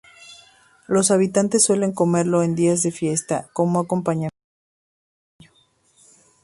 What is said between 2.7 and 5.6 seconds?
de fiesta, como acompañamiento de un bocadillo.